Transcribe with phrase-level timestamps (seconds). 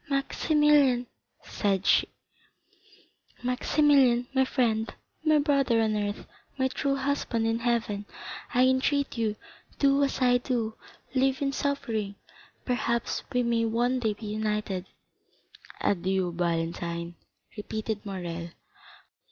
[0.09, 1.05] "Maximilian,"
[1.43, 2.07] said she,
[3.43, 4.91] "Maximilian, my friend,
[5.23, 6.25] my brother on earth,
[6.57, 8.07] my true husband in heaven,
[8.51, 9.35] I entreat you,
[9.77, 10.73] do as I do,
[11.13, 12.15] live in suffering;
[12.65, 14.87] perhaps we may one day be united."
[15.81, 17.13] "Adieu, Valentine,"
[17.55, 18.49] repeated Morrel.